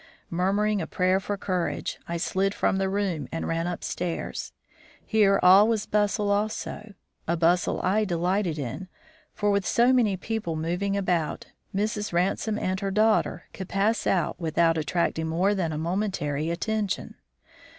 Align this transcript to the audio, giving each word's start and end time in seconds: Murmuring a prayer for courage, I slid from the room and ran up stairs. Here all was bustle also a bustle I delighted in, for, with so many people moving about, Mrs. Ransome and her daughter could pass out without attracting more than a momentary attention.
Murmuring 0.31 0.81
a 0.81 0.87
prayer 0.87 1.19
for 1.19 1.37
courage, 1.37 1.99
I 2.07 2.17
slid 2.17 2.55
from 2.55 2.77
the 2.77 2.89
room 2.89 3.27
and 3.31 3.47
ran 3.47 3.67
up 3.67 3.83
stairs. 3.83 4.51
Here 5.05 5.39
all 5.43 5.67
was 5.67 5.85
bustle 5.85 6.31
also 6.31 6.95
a 7.27 7.37
bustle 7.37 7.79
I 7.83 8.03
delighted 8.05 8.57
in, 8.57 8.87
for, 9.35 9.51
with 9.51 9.63
so 9.63 9.93
many 9.93 10.17
people 10.17 10.55
moving 10.55 10.97
about, 10.97 11.45
Mrs. 11.75 12.11
Ransome 12.13 12.57
and 12.57 12.79
her 12.79 12.89
daughter 12.89 13.43
could 13.53 13.69
pass 13.69 14.07
out 14.07 14.39
without 14.39 14.75
attracting 14.75 15.27
more 15.27 15.53
than 15.53 15.71
a 15.71 15.77
momentary 15.77 16.49
attention. 16.49 17.13